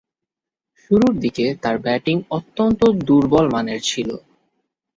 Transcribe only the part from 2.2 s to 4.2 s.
অত্যন্ত দূর্বলমানের ছিল।